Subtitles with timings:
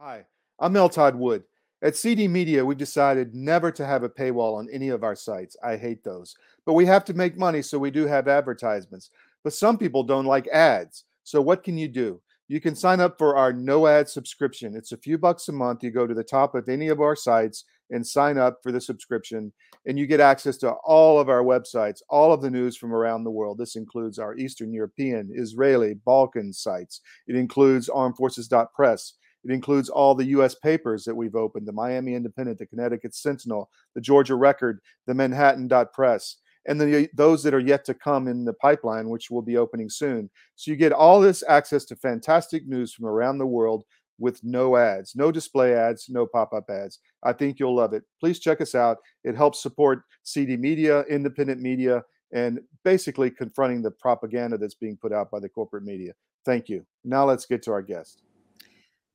[0.00, 0.24] Hi,
[0.60, 1.42] I'm Mel Todd Wood.
[1.82, 5.56] At CD Media, we've decided never to have a paywall on any of our sites.
[5.60, 6.36] I hate those.
[6.64, 9.10] But we have to make money, so we do have advertisements.
[9.42, 11.02] But some people don't like ads.
[11.24, 12.20] So what can you do?
[12.46, 14.76] You can sign up for our no ad subscription.
[14.76, 15.82] It's a few bucks a month.
[15.82, 18.80] You go to the top of any of our sites and sign up for the
[18.80, 19.52] subscription,
[19.84, 23.24] and you get access to all of our websites, all of the news from around
[23.24, 23.58] the world.
[23.58, 27.00] This includes our Eastern European, Israeli, Balkan sites.
[27.26, 29.14] It includes armedforces.press.
[29.48, 30.54] It includes all the U.S.
[30.54, 35.68] papers that we've opened the Miami Independent, the Connecticut Sentinel, the Georgia Record, the Manhattan
[35.68, 39.40] Dot Press, and the, those that are yet to come in the pipeline, which will
[39.40, 40.28] be opening soon.
[40.56, 43.84] So you get all this access to fantastic news from around the world
[44.18, 46.98] with no ads, no display ads, no pop up ads.
[47.22, 48.02] I think you'll love it.
[48.20, 48.98] Please check us out.
[49.24, 55.14] It helps support CD media, independent media, and basically confronting the propaganda that's being put
[55.14, 56.12] out by the corporate media.
[56.44, 56.84] Thank you.
[57.02, 58.24] Now let's get to our guest.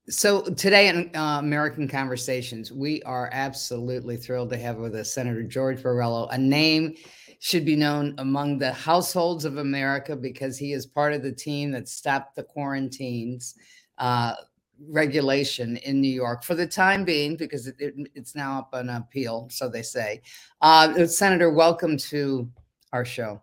[0.09, 5.43] So today in uh, American Conversations, we are absolutely thrilled to have with us Senator
[5.43, 6.95] George Borrello, a name
[7.40, 11.71] should be known among the households of America because he is part of the team
[11.71, 13.55] that stopped the quarantines
[13.98, 14.34] uh,
[14.90, 18.90] regulation in New York for the time being, because it, it, it's now up on
[18.90, 20.21] appeal, so they say.
[20.62, 22.49] Uh, Senator, welcome to
[22.91, 23.41] our show.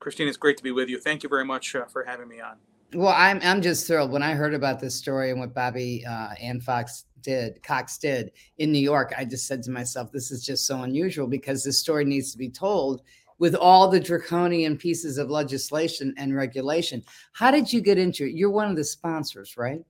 [0.00, 0.98] Christine, it's great to be with you.
[0.98, 2.56] Thank you very much uh, for having me on.
[2.92, 6.30] Well, I'm I'm just thrilled when I heard about this story and what Bobby uh,
[6.40, 9.12] Ann Fox did, Cox did in New York.
[9.16, 12.38] I just said to myself, this is just so unusual because this story needs to
[12.38, 13.02] be told
[13.38, 17.02] with all the draconian pieces of legislation and regulation.
[17.32, 18.32] How did you get into it?
[18.32, 19.82] You're one of the sponsors, right?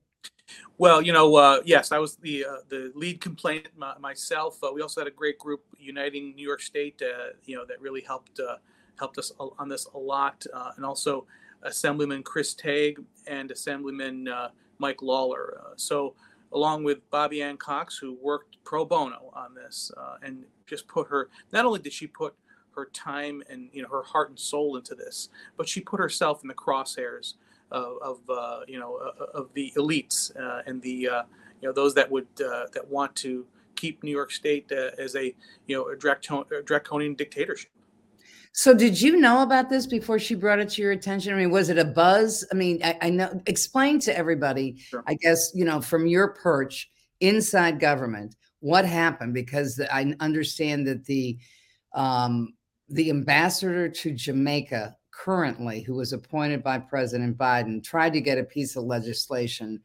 [0.77, 4.63] Well, you know, uh, yes, I was the uh, the lead complainant myself.
[4.63, 7.81] Uh, we also had a great group uniting New York State, uh, you know, that
[7.81, 8.57] really helped uh,
[8.99, 11.25] helped us on this a lot, uh, and also
[11.63, 15.61] Assemblyman Chris Tague and Assemblyman uh, Mike Lawler.
[15.63, 16.15] Uh, so,
[16.53, 21.07] along with Bobbie Anne Cox, who worked pro bono on this uh, and just put
[21.07, 22.33] her, not only did she put
[22.75, 26.41] her time and you know her heart and soul into this, but she put herself
[26.41, 27.35] in the crosshairs
[27.71, 31.93] of, of uh, you know uh, of the elites uh, and the you know those
[31.93, 35.33] that would that want to keep New York State as a
[35.67, 37.70] you know a draconian dictatorship.
[38.53, 41.33] So, did you know about this before she brought it to your attention?
[41.33, 42.45] I mean, was it a buzz?
[42.51, 43.41] I mean, I, I know.
[43.45, 44.77] Explain to everybody.
[44.77, 45.03] Sure.
[45.07, 46.89] I guess you know from your perch
[47.21, 51.37] inside government what happened because I understand that the
[51.93, 52.53] um,
[52.89, 58.43] the ambassador to Jamaica currently, who was appointed by President Biden, tried to get a
[58.43, 59.81] piece of legislation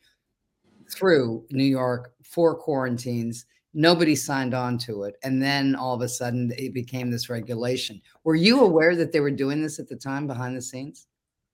[0.93, 6.09] through New York for quarantines nobody signed on to it and then all of a
[6.09, 8.01] sudden it became this regulation.
[8.25, 11.07] Were you aware that they were doing this at the time behind the scenes?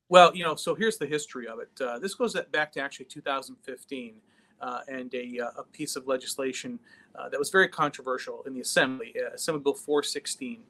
[0.08, 1.84] Well you know so here's the history of it.
[1.84, 4.14] Uh, this goes back to actually 2015
[4.60, 6.78] uh, and a, uh, a, piece of legislation
[7.16, 10.60] uh, that was very controversial in the assembly uh, assembly bill 416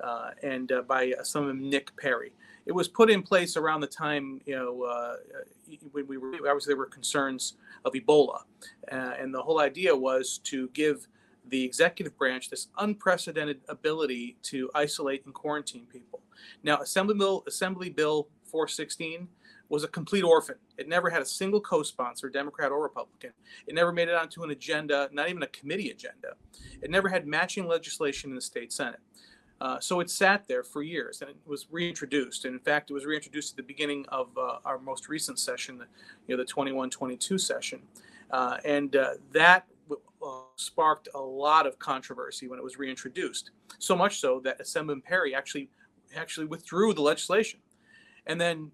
[0.00, 2.32] uh, and by Assemblyman nick perry
[2.66, 5.16] it was put in place around the time you know
[5.92, 7.54] when we were obviously there were concerns
[7.84, 8.42] of Ebola.
[8.90, 11.06] Uh, and the whole idea was to give
[11.48, 16.20] the executive branch this unprecedented ability to isolate and quarantine people.
[16.62, 19.28] Now, Assembly Bill, Assembly Bill 416
[19.68, 20.56] was a complete orphan.
[20.76, 23.30] It never had a single co sponsor, Democrat or Republican.
[23.66, 26.34] It never made it onto an agenda, not even a committee agenda.
[26.82, 29.00] It never had matching legislation in the state Senate.
[29.60, 32.44] Uh, so it sat there for years and it was reintroduced.
[32.44, 35.82] And in fact, it was reintroduced at the beginning of uh, our most recent session,
[36.26, 37.80] you know, the 21 22 session.
[38.30, 43.50] Uh, and uh, that uh, sparked a lot of controversy when it was reintroduced.
[43.78, 45.70] So much so that Assemblyman Perry actually
[46.14, 47.60] actually withdrew the legislation.
[48.26, 48.72] And then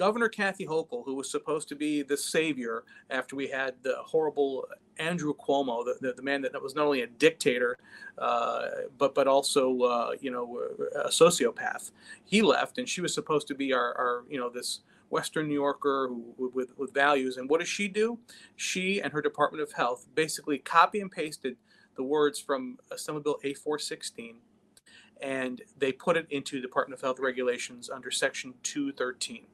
[0.00, 4.66] Governor Kathy Hochul, who was supposed to be the savior after we had the horrible
[4.98, 7.76] Andrew Cuomo, the, the, the man that was not only a dictator,
[8.16, 8.62] uh,
[8.96, 10.58] but but also uh, you know
[11.04, 11.90] a sociopath.
[12.24, 14.80] He left, and she was supposed to be our, our you know this
[15.10, 17.36] Western New Yorker who, with, with values.
[17.36, 18.18] And what does she do?
[18.56, 21.58] She and her Department of Health basically copy and pasted
[21.96, 24.36] the words from Assembly Bill A416
[25.20, 29.44] and they put it into Department of Health regulations under Section 213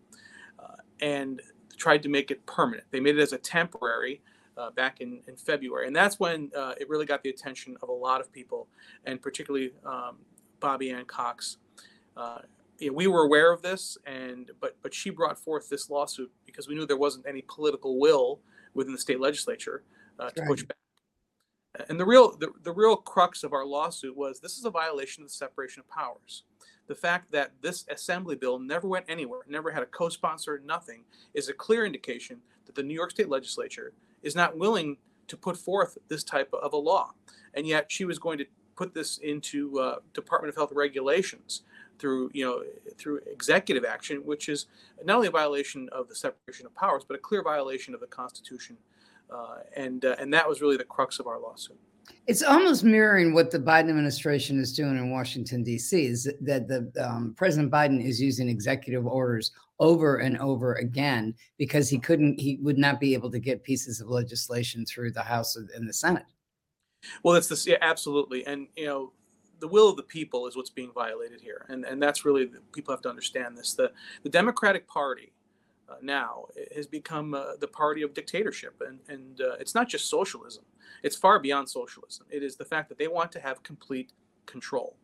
[1.01, 1.41] and
[1.77, 2.87] tried to make it permanent.
[2.91, 4.23] They made it as a temporary
[4.57, 5.87] uh, back in, in February.
[5.87, 8.69] And that's when uh, it really got the attention of a lot of people,
[9.05, 10.19] and particularly um,
[10.61, 11.59] Bobbie Anne Cox.
[12.17, 12.39] Uh,
[12.79, 16.31] you know, we were aware of this, and but but she brought forth this lawsuit
[16.45, 18.41] because we knew there wasn't any political will
[18.75, 19.83] within the state legislature
[20.19, 20.49] uh, to right.
[20.49, 20.77] push back.
[21.89, 25.23] And the real the, the real crux of our lawsuit was this is a violation
[25.23, 26.45] of the separation of powers
[26.87, 31.05] the fact that this assembly bill never went anywhere, never had a co sponsor, nothing,
[31.35, 33.93] is a clear indication that the New York State legislature
[34.23, 34.97] is not willing
[35.29, 37.13] to put forth this type of a law.
[37.55, 38.47] And yet she was going to
[38.77, 41.63] put this into uh, Department of Health regulations
[41.99, 42.63] through you know
[42.99, 44.67] through executive action, which is
[45.05, 48.07] not only a violation of the separation of powers, but a clear violation of the
[48.07, 48.77] Constitution.
[49.31, 51.79] Uh, and uh, and that was really the crux of our lawsuit.
[52.27, 56.07] It's almost mirroring what the Biden administration is doing in Washington D.C.
[56.07, 61.89] Is that the um, President Biden is using executive orders over and over again because
[61.89, 65.57] he couldn't, he would not be able to get pieces of legislation through the House
[65.57, 66.25] and the Senate.
[67.23, 69.13] Well, that's this, yeah, absolutely, and you know,
[69.61, 72.93] the will of the people is what's being violated here, and and that's really people
[72.93, 73.75] have to understand this.
[73.75, 73.93] The
[74.23, 75.33] the Democratic Party
[75.89, 80.09] uh, now has become uh, the party of dictatorship, and and uh, it's not just
[80.09, 80.65] socialism;
[81.03, 82.27] it's far beyond socialism.
[82.31, 84.13] It is the fact that they want to have complete
[84.47, 84.97] control,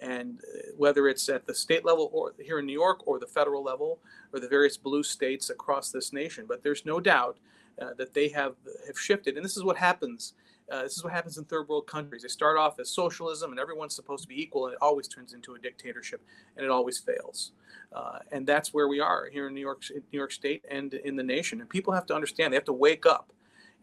[0.00, 3.26] and uh, whether it's at the state level or here in New York or the
[3.26, 3.98] federal level
[4.32, 6.46] or the various blue states across this nation.
[6.48, 7.38] But there's no doubt
[7.80, 8.54] uh, that they have
[8.86, 10.34] have shifted, and this is what happens
[10.70, 12.22] uh, this is what happens in third world countries.
[12.22, 15.32] They start off as socialism and everyone's supposed to be equal, and it always turns
[15.32, 16.22] into a dictatorship,
[16.56, 17.52] and it always fails.
[17.92, 21.16] Uh, and that's where we are here in New York, New York State, and in
[21.16, 21.60] the nation.
[21.60, 23.32] And people have to understand; they have to wake up.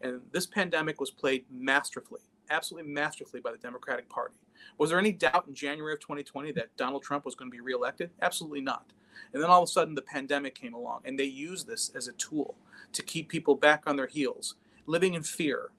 [0.00, 4.34] And this pandemic was played masterfully, absolutely masterfully by the Democratic Party.
[4.78, 7.60] Was there any doubt in January of 2020 that Donald Trump was going to be
[7.60, 8.10] reelected?
[8.20, 8.92] Absolutely not.
[9.32, 12.06] And then all of a sudden, the pandemic came along, and they used this as
[12.06, 12.56] a tool
[12.92, 14.54] to keep people back on their heels,
[14.86, 15.70] living in fear,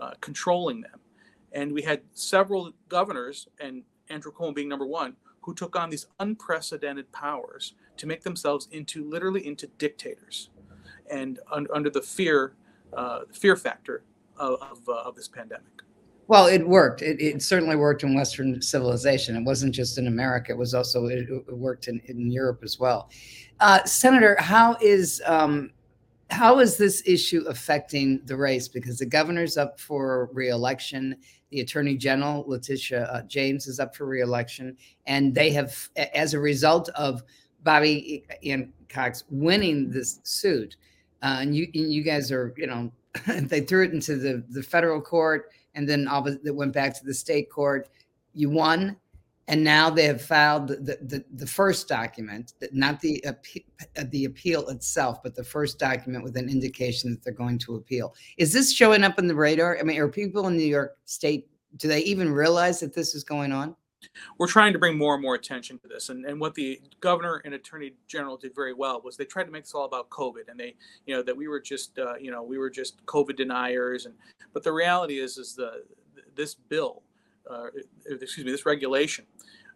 [0.00, 1.00] uh, controlling them.
[1.52, 6.06] And we had several governors, and Andrew Cuomo being number one, who took on these
[6.20, 10.50] unprecedented powers to make themselves into literally into dictators,
[11.10, 12.54] and un- under the fear
[12.92, 14.04] uh, fear factor
[14.38, 15.66] of, of, uh, of, this pandemic.
[16.28, 17.02] Well, it worked.
[17.02, 19.36] It, it, certainly worked in Western civilization.
[19.36, 20.52] It wasn't just in America.
[20.52, 23.10] It was also it, it worked in, in Europe as well.
[23.60, 25.70] Uh, Senator, how is um,
[26.30, 28.68] how is this issue affecting the race?
[28.68, 31.16] Because the governor's up for reelection,
[31.50, 34.76] the attorney general Letitia uh, James is up for reelection,
[35.06, 37.22] and they have, as a result of
[37.62, 40.76] Bobbie Anne Cox winning this suit,
[41.22, 42.92] uh, and you you guys are you know
[43.26, 47.04] they threw it into the the federal court, and then all it went back to
[47.04, 47.88] the state court.
[48.34, 48.96] You won
[49.48, 53.24] and now they have filed the, the, the first document, not the
[54.08, 58.14] the appeal itself, but the first document with an indication that they're going to appeal.
[58.38, 59.78] Is this showing up in the radar?
[59.78, 63.22] I mean, are people in New York State do they even realize that this is
[63.22, 63.76] going on?
[64.38, 67.42] We're trying to bring more and more attention to this, and, and what the governor
[67.44, 70.48] and attorney general did very well was they tried to make this all about COVID,
[70.48, 70.74] and they,
[71.06, 74.14] you know, that we were just, uh, you know, we were just COVID deniers, and
[74.52, 75.84] but the reality is, is the
[76.34, 77.02] this bill
[77.50, 77.66] uh,
[78.08, 79.24] excuse me, this regulation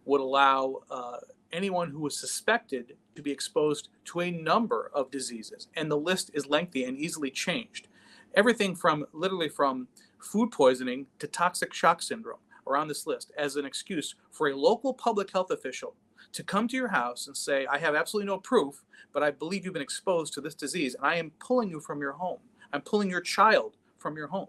[0.05, 1.17] would allow uh,
[1.51, 6.31] anyone who was suspected to be exposed to a number of diseases, and the list
[6.33, 7.87] is lengthy and easily changed.
[8.33, 9.87] Everything from literally from
[10.19, 14.55] food poisoning to toxic shock syndrome are on this list as an excuse for a
[14.55, 15.95] local public health official
[16.31, 19.65] to come to your house and say, I have absolutely no proof, but I believe
[19.65, 22.39] you've been exposed to this disease, and I am pulling you from your home.
[22.71, 24.47] I'm pulling your child from your home.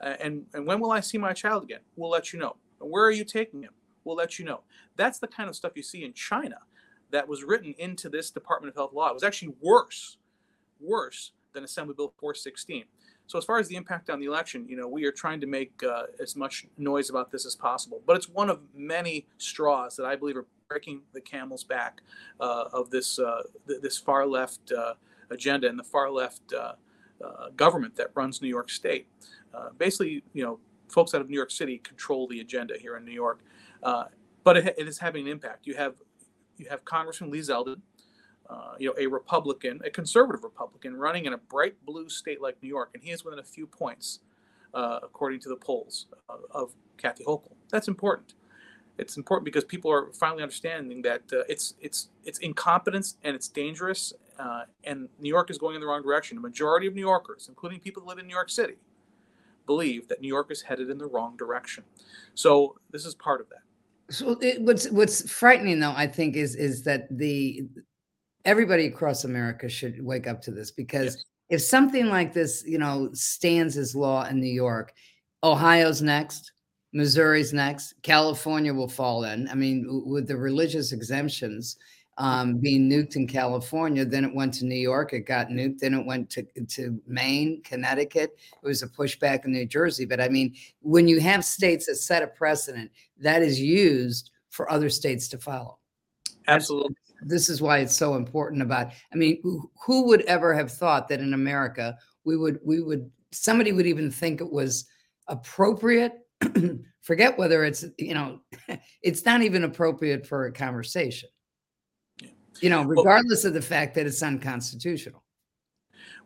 [0.00, 1.80] Uh, and, and when will I see my child again?
[1.96, 2.56] We'll let you know.
[2.78, 3.72] Where are you taking him?
[4.04, 4.60] We'll let you know.
[4.96, 6.56] That's the kind of stuff you see in China
[7.10, 9.08] that was written into this Department of Health law.
[9.08, 10.16] It was actually worse,
[10.80, 12.84] worse than Assembly Bill 416.
[13.26, 15.46] So as far as the impact on the election, you know, we are trying to
[15.46, 18.02] make uh, as much noise about this as possible.
[18.06, 22.00] But it's one of many straws that I believe are breaking the camel's back
[22.40, 24.94] uh, of this uh, th- this far left uh,
[25.30, 26.52] agenda and the far left
[27.22, 29.06] uh, uh, government that runs New York State.
[29.78, 30.58] basically, you know,
[30.90, 33.40] folks out of New York City control the agenda here in New York.
[33.82, 34.04] Uh,
[34.44, 35.66] but it, it is having an impact.
[35.66, 35.94] You have
[36.56, 37.80] you have Congressman Lee Zeldin,
[38.48, 42.62] uh, you know, a Republican, a conservative Republican, running in a bright blue state like
[42.62, 44.20] New York, and he is within a few points,
[44.74, 47.54] uh, according to the polls, of, of Kathy Hochul.
[47.70, 48.34] That's important.
[48.98, 53.48] It's important because people are finally understanding that uh, it's it's it's incompetence and it's
[53.48, 56.36] dangerous, uh, and New York is going in the wrong direction.
[56.36, 58.76] The majority of New Yorkers, including people who live in New York City,
[59.66, 61.84] believe that New York is headed in the wrong direction.
[62.34, 64.14] So this is part of that.
[64.14, 67.68] So it, what's what's frightening though, I think, is is that the
[68.44, 71.24] everybody across America should wake up to this because yes.
[71.48, 74.92] if something like this, you know, stands as law in New York,
[75.44, 76.52] Ohio's next,
[76.92, 79.48] Missouri's next, California will fall in.
[79.48, 81.76] I mean, with the religious exemptions,
[82.20, 84.04] um, being nuked in California.
[84.04, 85.14] Then it went to New York.
[85.14, 85.78] It got nuked.
[85.78, 88.36] Then it went to, to Maine, Connecticut.
[88.62, 90.04] It was a pushback in New Jersey.
[90.04, 94.70] But I mean, when you have states that set a precedent, that is used for
[94.70, 95.78] other states to follow.
[96.46, 96.94] Absolutely.
[97.22, 98.92] This is why it's so important about.
[99.12, 103.10] I mean, who, who would ever have thought that in America we would we would
[103.32, 104.86] somebody would even think it was
[105.28, 106.12] appropriate.
[107.02, 108.40] Forget whether it's, you know,
[109.02, 111.28] it's not even appropriate for a conversation.
[112.20, 112.28] Yeah.
[112.60, 115.22] You know, regardless well, of the fact that it's unconstitutional.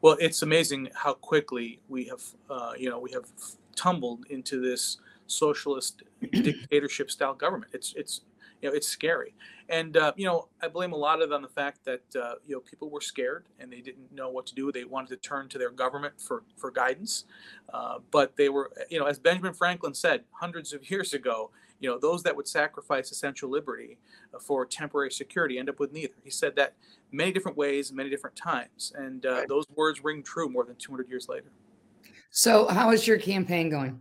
[0.03, 3.25] Well, it's amazing how quickly we have, uh, you know, we have
[3.75, 6.03] tumbled into this socialist
[6.33, 7.73] dictatorship style government.
[7.75, 8.21] It's it's
[8.65, 9.35] you know it's scary,
[9.69, 12.37] and uh, you know I blame a lot of it on the fact that uh,
[12.47, 14.73] you know people were scared and they didn't know what to do.
[14.73, 17.25] They wanted to turn to their government for for guidance,
[17.75, 21.51] uh, but they were you know as Benjamin Franklin said hundreds of years ago.
[21.79, 23.99] You know those that would sacrifice essential liberty
[24.33, 26.15] uh, for temporary security end up with neither.
[26.23, 26.73] He said that
[27.13, 29.49] many different ways, many different times, and uh, right.
[29.49, 31.51] those words ring true more than 200 years later.
[32.31, 34.01] So, how is your campaign going?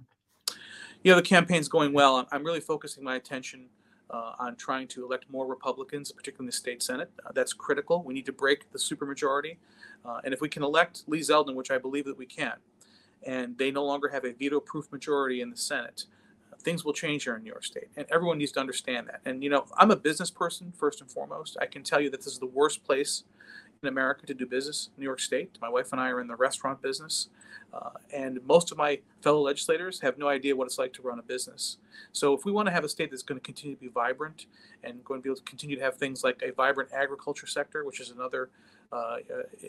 [1.03, 2.25] You know, the campaign's going well.
[2.31, 3.67] I'm really focusing my attention
[4.13, 7.11] uh, on trying to elect more Republicans, particularly in the state Senate.
[7.25, 8.03] Uh, that's critical.
[8.03, 9.57] We need to break the supermajority.
[10.05, 12.53] Uh, and if we can elect Lee Zeldin, which I believe that we can,
[13.23, 16.05] and they no longer have a veto proof majority in the Senate,
[16.51, 17.87] uh, things will change here in New York State.
[17.97, 19.21] And everyone needs to understand that.
[19.25, 21.57] And, you know, I'm a business person, first and foremost.
[21.59, 23.23] I can tell you that this is the worst place
[23.83, 25.57] in America to do business, in New York State.
[25.61, 27.29] My wife and I are in the restaurant business.
[27.73, 31.17] Uh, and most of my fellow legislators have no idea what it's like to run
[31.17, 31.77] a business.
[32.11, 34.45] So, if we want to have a state that's going to continue to be vibrant
[34.83, 37.83] and going to be able to continue to have things like a vibrant agriculture sector,
[37.83, 38.49] which is another
[38.91, 39.17] uh, uh,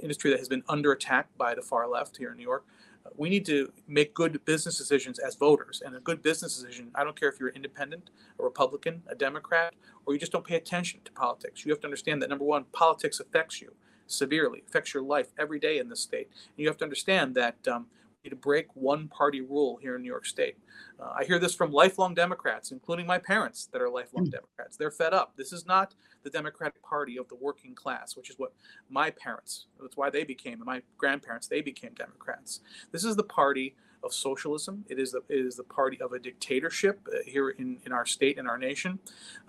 [0.03, 2.67] industry that has been under attack by the far left here in New York,
[3.07, 5.83] uh, we need to make good business decisions as voters.
[5.85, 9.15] And a good business decision, I don't care if you're an independent, a Republican, a
[9.15, 9.73] Democrat,
[10.05, 11.65] or you just don't pay attention to politics.
[11.65, 13.73] You have to understand that number one, politics affects you
[14.07, 16.29] severely, affects your life every day in this state.
[16.33, 17.87] And you have to understand that um,
[18.25, 20.57] we need to break one party rule here in New York State.
[20.99, 24.31] Uh, I hear this from lifelong Democrats, including my parents that are lifelong mm.
[24.31, 24.77] Democrats.
[24.77, 25.35] They're fed up.
[25.37, 28.53] This is not the Democratic Party of the working class, which is what
[28.89, 32.61] my parents, that's why they became, and my grandparents, they became Democrats.
[32.93, 34.85] This is the party of socialism.
[34.89, 38.07] It is the, it is the party of a dictatorship uh, here in, in our
[38.07, 38.99] state and our nation.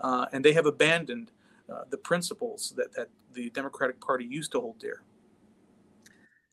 [0.00, 1.30] Uh, and they have abandoned
[1.72, 5.02] uh, the principles that, that the Democratic Party used to hold dear.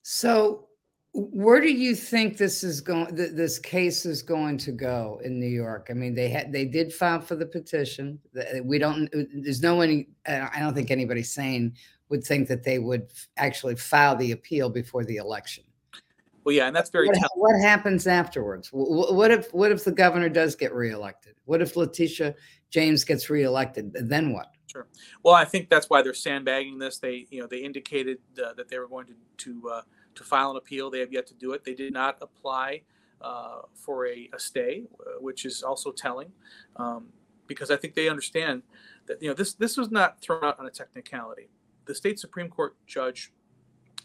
[0.02, 0.68] So,
[1.14, 3.16] where do you think this is going?
[3.16, 5.88] Th- this case is going to go in New York?
[5.90, 8.20] I mean, they had they did file for the petition.
[8.64, 9.10] We don't.
[9.34, 10.06] There's no one.
[10.28, 11.76] I don't think anybody sane
[12.10, 15.64] would think that they would actually file the appeal before the election.
[16.44, 17.08] Well, yeah, and that's very.
[17.08, 18.70] What, what happens afterwards?
[18.74, 21.36] What if what if the governor does get reelected?
[21.46, 22.36] What if Letitia
[22.74, 23.94] James gets reelected?
[23.94, 24.52] Then what?
[24.66, 24.88] Sure.
[25.22, 26.98] Well, I think that's why they're sandbagging this.
[26.98, 29.14] They, you know, they indicated uh, that they were going to
[29.46, 29.82] to uh,
[30.16, 30.90] to file an appeal.
[30.90, 31.64] They have yet to do it.
[31.64, 32.82] They did not apply
[33.22, 36.32] uh, for a, a stay, uh, which is also telling,
[36.78, 37.10] um,
[37.46, 38.64] because I think they understand
[39.06, 41.50] that you know this this was not thrown out on a technicality.
[41.86, 43.32] The state supreme court judge,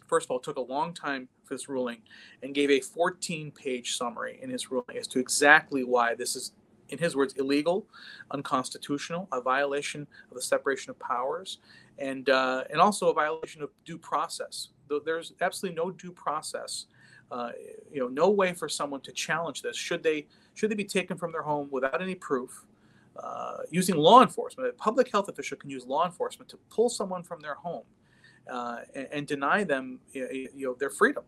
[0.06, 2.02] first of all, took a long time for this ruling
[2.42, 6.52] and gave a 14-page summary in his ruling as to exactly why this is
[6.88, 7.86] in his words, illegal,
[8.30, 11.58] unconstitutional, a violation of the separation of powers,
[11.98, 14.68] and uh, and also a violation of due process.
[15.04, 16.86] There's absolutely no due process,
[17.30, 17.50] uh,
[17.92, 19.76] you know, no way for someone to challenge this.
[19.76, 22.64] Should they should they be taken from their home without any proof,
[23.16, 24.68] uh, using law enforcement?
[24.68, 27.84] A public health official can use law enforcement to pull someone from their home
[28.50, 31.22] uh, and, and, deny them, you know, their freedom.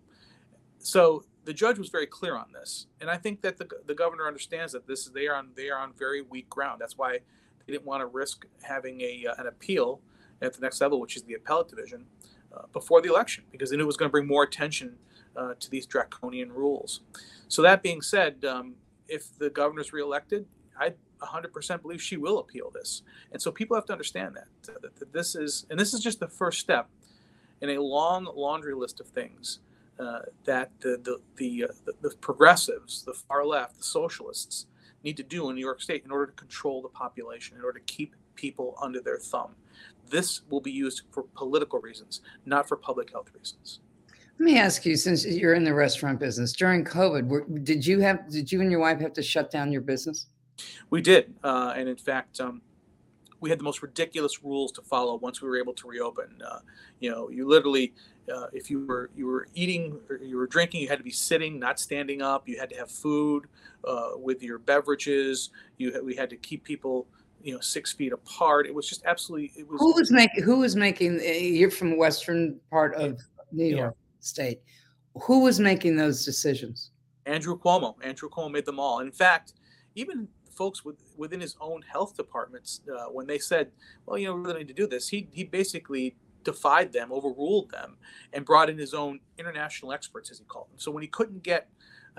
[0.80, 4.26] So the judge was very clear on this, and I think that the, the governor
[4.26, 6.80] understands that this they are on they are on very weak ground.
[6.80, 7.18] That's why
[7.66, 10.00] they didn't want to risk having a uh, an appeal
[10.42, 12.06] at the next level, which is the appellate division,
[12.56, 14.96] uh, before the election, because then it was going to bring more attention
[15.36, 17.00] uh, to these draconian rules.
[17.48, 20.46] So that being said, um, if the governor's reelected,
[20.78, 24.98] I 100% believe she will appeal this, and so people have to understand that, that,
[24.98, 26.88] that this is and this is just the first step
[27.60, 29.58] in a long laundry list of things
[30.00, 34.66] uh, that the the the, uh, the, the progressives, the far left, the socialists
[35.04, 37.78] need to do in New York State in order to control the population, in order
[37.78, 39.54] to keep people under their thumb.
[40.08, 43.80] This will be used for political reasons, not for public health reasons.
[44.38, 48.00] Let me ask you, since you're in the restaurant business, during COVID, were, did you
[48.00, 50.26] have did you and your wife have to shut down your business?
[50.90, 52.62] We did, uh, and in fact, um,
[53.40, 56.40] we had the most ridiculous rules to follow once we were able to reopen.
[56.46, 56.60] Uh,
[57.00, 57.92] you know, you literally
[58.30, 61.10] uh, if you were you were eating or you were drinking, you had to be
[61.10, 62.48] sitting, not standing up.
[62.48, 63.46] You had to have food
[63.84, 65.50] uh, with your beverages.
[65.78, 67.06] You had, we had to keep people
[67.42, 68.66] you know six feet apart.
[68.66, 69.52] It was just absolutely.
[69.56, 69.80] It was.
[69.80, 70.44] Who was making?
[70.44, 71.20] Who was making?
[71.22, 73.20] Eh, you're from the western part of
[73.52, 74.20] New York yeah.
[74.20, 74.60] State.
[75.22, 76.90] Who was making those decisions?
[77.26, 77.94] Andrew Cuomo.
[78.02, 79.00] Andrew Cuomo made them all.
[79.00, 79.54] In fact,
[79.94, 83.70] even folks with, within his own health departments, uh, when they said,
[84.06, 87.70] "Well, you know, we really need to do this," he he basically defied them, overruled
[87.70, 87.96] them,
[88.32, 90.78] and brought in his own international experts, as he called them.
[90.78, 91.68] So when he couldn't get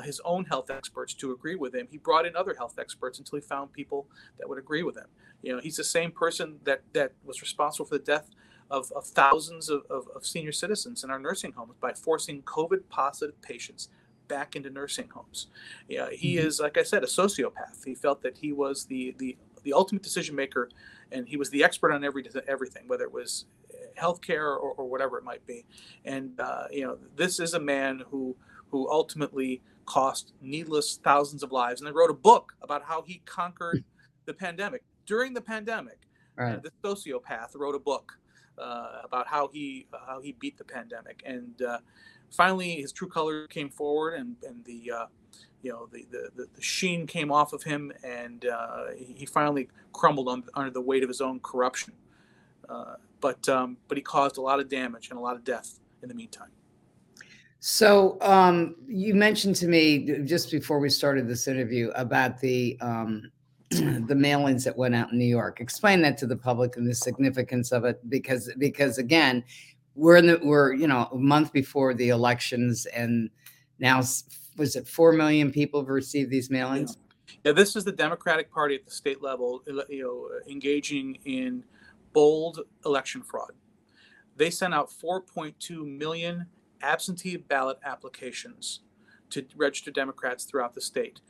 [0.03, 3.37] his own health experts to agree with him, he brought in other health experts until
[3.37, 4.07] he found people
[4.39, 5.07] that would agree with him.
[5.41, 8.29] You know, he's the same person that that was responsible for the death
[8.69, 12.83] of, of thousands of, of, of senior citizens in our nursing homes by forcing COVID
[12.89, 13.89] positive patients
[14.27, 15.47] back into nursing homes.
[15.89, 16.47] Yeah, he mm-hmm.
[16.47, 17.83] is, like I said, a sociopath.
[17.85, 20.69] He felt that he was the the, the ultimate decision maker,
[21.11, 23.45] and he was the expert on every everything, whether it was
[23.99, 25.65] healthcare or, or whatever it might be.
[26.05, 28.35] And uh, you know, this is a man who
[28.69, 33.21] who ultimately cost needless thousands of lives, and then wrote a book about how he
[33.25, 33.83] conquered
[34.25, 35.99] the pandemic during the pandemic.
[36.35, 36.55] Right.
[36.55, 38.13] Uh, this sociopath wrote a book
[38.57, 41.79] uh, about how he uh, how he beat the pandemic, and uh,
[42.29, 45.05] finally his true color came forward, and and the uh,
[45.61, 50.27] you know the, the the sheen came off of him, and uh, he finally crumbled
[50.27, 51.93] on, under the weight of his own corruption.
[53.21, 56.09] But um, but he caused a lot of damage and a lot of death in
[56.09, 56.49] the meantime.
[57.59, 63.31] So um, you mentioned to me just before we started this interview about the um,
[63.69, 65.61] the mailings that went out in New York.
[65.61, 69.43] Explain that to the public and the significance of it, because because again,
[69.95, 73.29] we're in the we're you know a month before the elections, and
[73.77, 74.01] now
[74.57, 76.97] was it four million people have received these mailings?
[77.27, 77.35] Yeah.
[77.45, 81.63] yeah, this is the Democratic Party at the state level, you know, engaging in
[82.13, 83.51] bold election fraud.
[84.35, 86.47] They sent out 4.2 million
[86.81, 88.81] absentee ballot applications
[89.29, 91.21] to registered Democrats throughout the state,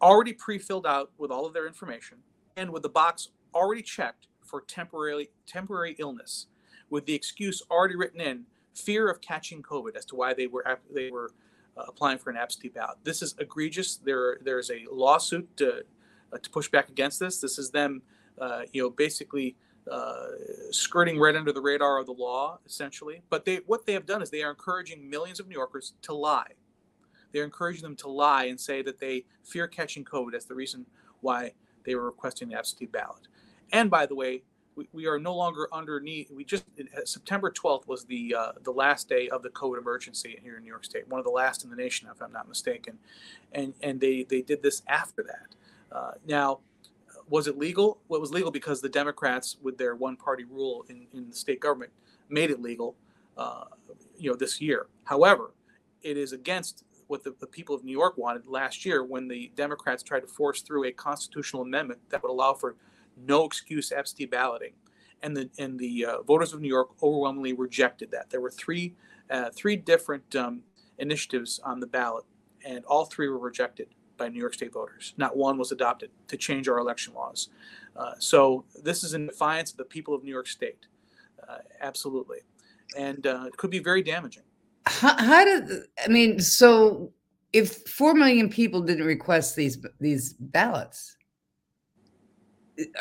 [0.00, 2.18] already pre filled out with all of their information
[2.56, 6.46] and with the box already checked for temporary, temporary illness,
[6.88, 8.44] with the excuse already written in
[8.74, 11.32] fear of catching COVID as to why they were, they were
[11.76, 12.98] uh, applying for an absentee ballot.
[13.04, 13.96] This is egregious.
[13.96, 15.84] There, there's a lawsuit to,
[16.32, 17.40] uh, to push back against this.
[17.40, 18.02] This is them,
[18.40, 19.56] uh, you know, basically
[19.90, 20.26] uh,
[20.70, 23.22] skirting right under the radar of the law, essentially.
[23.30, 26.14] But they, what they have done is they are encouraging millions of New Yorkers to
[26.14, 26.52] lie.
[27.32, 30.86] They're encouraging them to lie and say that they fear catching COVID as the reason
[31.20, 31.52] why
[31.84, 33.28] they were requesting the absentee ballot.
[33.72, 34.42] And by the way,
[34.76, 36.30] we, we are no longer underneath.
[36.30, 40.38] We just uh, September 12th was the uh, the last day of the COVID emergency
[40.42, 42.48] here in New York State, one of the last in the nation, if I'm not
[42.48, 42.98] mistaken.
[43.52, 45.96] And and they they did this after that.
[45.96, 46.60] Uh, now
[47.28, 47.98] was it legal?
[48.08, 51.60] Well, it was legal because the Democrats, with their one-party rule in, in the state
[51.60, 51.92] government,
[52.28, 52.96] made it legal.
[53.36, 53.64] Uh,
[54.18, 54.86] you know, this year.
[55.04, 55.52] However,
[56.02, 59.52] it is against what the, the, people of New York wanted last year when the
[59.54, 62.76] Democrats tried to force through a constitutional amendment that would allow for
[63.16, 64.72] no excuse absentee balloting,
[65.22, 68.30] and the and the uh, voters of New York overwhelmingly rejected that.
[68.30, 68.94] There were three
[69.30, 70.62] uh, three different um,
[70.98, 72.24] initiatives on the ballot,
[72.64, 75.14] and all three were rejected by New York State voters.
[75.16, 77.48] Not one was adopted to change our election laws.
[77.94, 80.86] Uh, so this is in defiance of the people of New York State.
[81.48, 82.38] Uh, absolutely.
[82.96, 84.42] And uh, it could be very damaging.
[84.86, 87.12] How, how did, I mean, so
[87.52, 91.16] if 4 million people didn't request these, these ballots,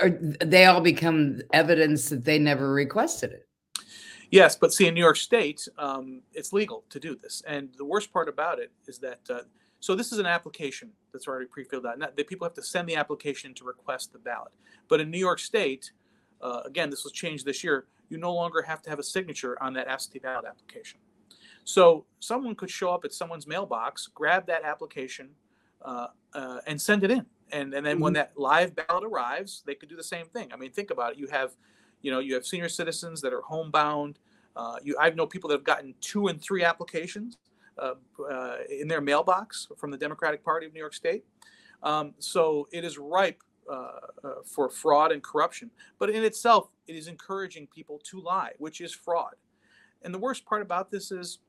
[0.01, 3.47] are they all become evidence that they never requested it?
[4.31, 7.43] Yes, but see, in New York State, um, it's legal to do this.
[7.47, 9.41] And the worst part about it is that uh,
[9.85, 11.99] so this is an application that's already pre-filled out.
[12.17, 14.51] The people have to send the application to request the ballot.
[14.87, 15.91] But in New York State,
[16.41, 17.85] uh, again, this was changed this year.
[18.09, 20.99] You no longer have to have a signature on that absentee ballot application.
[21.65, 25.29] So someone could show up at someone's mailbox, grab that application,
[25.83, 27.27] uh, uh, and send it in.
[27.51, 28.03] And and then mm-hmm.
[28.05, 30.51] when that live ballot arrives, they could do the same thing.
[30.51, 31.19] I mean, think about it.
[31.19, 31.51] You have,
[32.01, 34.17] you know, you have senior citizens that are homebound.
[34.55, 37.37] Uh, you, I know people that have gotten two and three applications
[38.69, 41.25] in their mailbox from the Democratic Party of New York State.
[41.83, 43.99] Um, so it is ripe uh,
[44.45, 45.71] for fraud and corruption.
[45.99, 49.33] But in itself, it is encouraging people to lie, which is fraud.
[50.03, 51.39] And the worst part about this is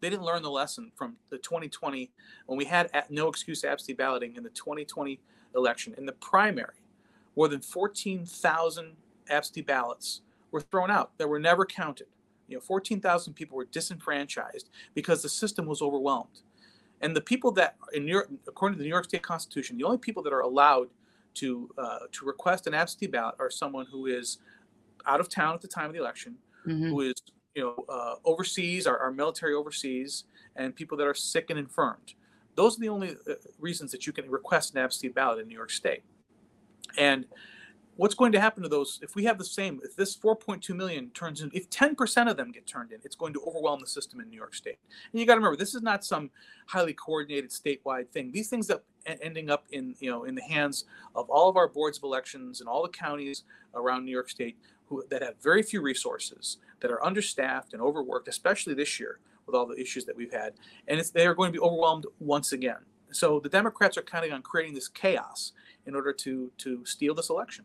[0.00, 2.10] they didn't learn the lesson from the 2020
[2.46, 5.20] when we had no excuse absentee balloting in the 2020
[5.54, 5.94] election.
[5.96, 6.82] In the primary,
[7.36, 8.92] more than 14,000
[9.28, 12.06] absentee ballots were thrown out that were never counted.
[12.48, 16.40] You know, 14,000 people were disenfranchised because the system was overwhelmed.
[17.00, 19.84] And the people that, in New York, according to the New York State Constitution, the
[19.84, 20.88] only people that are allowed
[21.34, 24.38] to uh, to request an absentee ballot are someone who is
[25.06, 26.88] out of town at the time of the election, mm-hmm.
[26.88, 27.14] who is
[27.54, 30.24] you know uh, overseas, our, our military overseas,
[30.56, 32.14] and people that are sick and infirmed.
[32.54, 35.56] Those are the only uh, reasons that you can request an absentee ballot in New
[35.56, 36.04] York State.
[36.96, 37.26] And
[37.96, 41.10] what's going to happen to those if we have the same if this 4.2 million
[41.10, 44.20] turns in if 10% of them get turned in it's going to overwhelm the system
[44.20, 44.78] in new york state
[45.12, 46.30] and you got to remember this is not some
[46.66, 48.82] highly coordinated statewide thing these things that
[49.22, 52.60] ending up in you know in the hands of all of our boards of elections
[52.60, 56.90] and all the counties around new york state who, that have very few resources, that
[56.90, 60.54] are understaffed and overworked, especially this year with all the issues that we've had,
[60.88, 62.78] and they are going to be overwhelmed once again.
[63.10, 65.52] So the Democrats are counting on creating this chaos
[65.86, 67.64] in order to to steal this election.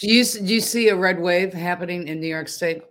[0.00, 2.82] Do you do you see a red wave happening in New York State?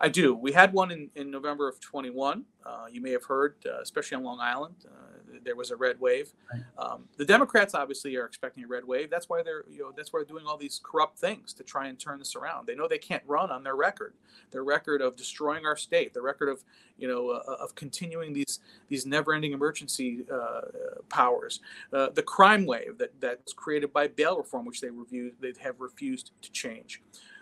[0.00, 0.34] I do.
[0.34, 2.44] We had one in, in November of 21.
[2.64, 4.74] Uh, you may have heard, uh, especially on Long Island.
[4.86, 6.32] Uh, there was a red wave.
[6.76, 9.10] Um, the Democrats obviously are expecting a red wave.
[9.10, 11.86] That's why they're you know that's why they're doing all these corrupt things to try
[11.86, 12.66] and turn this around.
[12.66, 14.14] They know they can't run on their record,
[14.50, 16.64] their record of destroying our state, the record of
[16.98, 20.62] you know uh, of continuing these these never-ending emergency uh,
[21.08, 21.60] powers,
[21.92, 25.52] uh, the crime wave that that was created by bail reform, which they reviewed they
[25.60, 27.00] have refused to change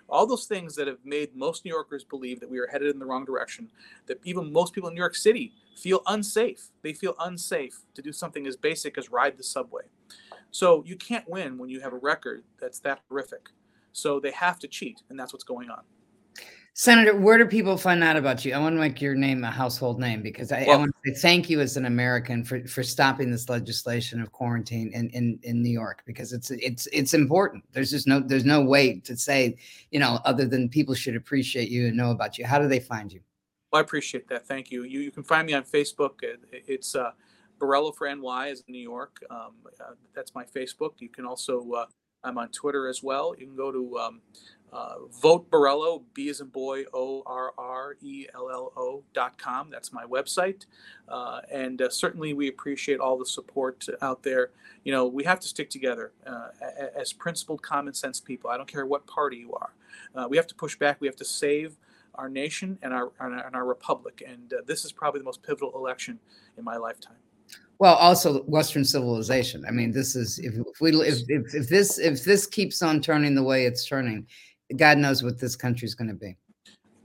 [0.08, 2.98] all those things that have made most New Yorkers believe that we are headed in
[2.98, 3.70] the wrong direction,
[4.06, 6.68] that even most people in New York City feel unsafe.
[6.82, 9.82] They feel unsafe to do something as basic as ride the subway.
[10.50, 13.48] So you can't win when you have a record that's that horrific.
[13.92, 15.82] So they have to cheat, and that's what's going on.
[16.76, 18.52] Senator, where do people find out about you?
[18.52, 21.14] I want to make your name a household name because I, well, I want to
[21.14, 25.38] say thank you as an American for, for stopping this legislation of quarantine in, in,
[25.44, 27.62] in New York because it's it's it's important.
[27.70, 29.56] There's just no there's no way to say,
[29.92, 32.44] you know, other than people should appreciate you and know about you.
[32.44, 33.20] How do they find you?
[33.72, 34.44] Well, I appreciate that.
[34.48, 34.82] Thank you.
[34.82, 36.14] You you can find me on Facebook.
[36.50, 37.12] It's uh,
[37.60, 39.24] Borrello for NY is in New York.
[39.30, 40.94] Um, uh, that's my Facebook.
[40.98, 41.86] You can also uh,
[42.24, 43.34] I'm on Twitter as well.
[43.38, 44.22] You can go to um,
[44.74, 49.38] uh, vote Borrello, B as in boy, O R R E L L O dot
[49.38, 49.70] com.
[49.70, 50.66] That's my website.
[51.08, 54.50] Uh, and uh, certainly we appreciate all the support out there.
[54.82, 56.48] You know, we have to stick together uh,
[56.96, 58.50] as principled, common sense people.
[58.50, 59.70] I don't care what party you are.
[60.14, 61.00] Uh, we have to push back.
[61.00, 61.76] We have to save
[62.16, 64.22] our nation and our, and our republic.
[64.26, 66.18] And uh, this is probably the most pivotal election
[66.58, 67.16] in my lifetime.
[67.78, 69.64] Well, also Western civilization.
[69.66, 73.00] I mean, this is if, if we if, if, if this if this keeps on
[73.00, 74.26] turning the way it's turning,
[74.76, 76.36] God knows what this country is going to be.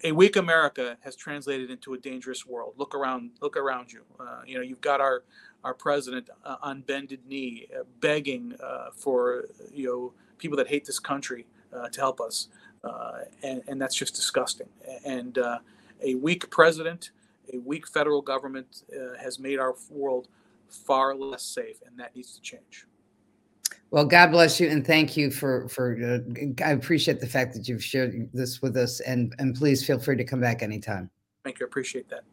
[0.05, 2.73] A weak America has translated into a dangerous world.
[2.77, 3.31] Look around.
[3.41, 4.03] Look around you.
[4.19, 5.23] Uh, you know, you've got our
[5.63, 10.85] our president uh, on bended knee, uh, begging uh, for you know people that hate
[10.85, 12.47] this country uh, to help us,
[12.85, 14.69] uh, and and that's just disgusting.
[15.05, 15.37] And
[16.01, 17.11] a weak president,
[17.53, 18.83] a weak federal government
[19.21, 20.29] has made our world
[20.69, 22.85] far less safe, and that needs to change.
[23.91, 25.97] Well, God bless you and thank you for for.
[25.97, 29.99] Uh, I appreciate the fact that you've shared this with us, and and please feel
[29.99, 31.09] free to come back anytime.
[31.43, 31.65] Thank you.
[31.65, 32.23] I appreciate that.